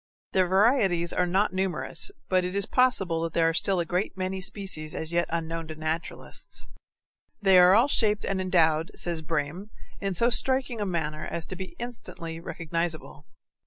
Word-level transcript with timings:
Their 0.31 0.47
varieties 0.47 1.13
are 1.13 1.27
not 1.27 1.53
numerous, 1.53 2.09
but 2.27 2.43
it 2.43 2.55
is 2.55 2.65
possible 2.65 3.21
that 3.21 3.33
there 3.33 3.47
are 3.47 3.53
still 3.53 3.79
a 3.79 3.85
great 3.85 4.17
many 4.17 4.41
species 4.41 4.95
as 4.95 5.11
yet 5.11 5.27
unknown 5.29 5.67
to 5.67 5.75
naturalists. 5.75 6.69
They 7.39 7.59
are 7.59 7.75
all 7.75 7.87
shaped 7.87 8.25
and 8.25 8.41
endowed, 8.41 8.89
says 8.95 9.21
Brehm, 9.21 9.69
in 9.99 10.15
so 10.15 10.31
striking 10.31 10.81
a 10.81 10.87
manner 10.87 11.27
as 11.27 11.45
to 11.45 11.55
be 11.55 11.75
instantly 11.77 12.39
recognizable. 12.39 13.27